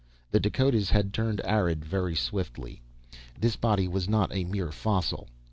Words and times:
The 0.31 0.39
Dakotas 0.39 0.89
had 0.89 1.13
turned 1.13 1.41
arid 1.43 1.85
very 1.85 2.15
swiftly. 2.15 2.81
This 3.39 3.55
body 3.55 3.87
was 3.87 4.09
not 4.09 4.33
a 4.33 4.45
mere 4.45 4.71
fossil. 4.71 5.27